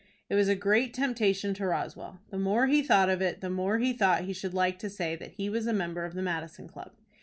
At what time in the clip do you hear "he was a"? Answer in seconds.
5.33-5.73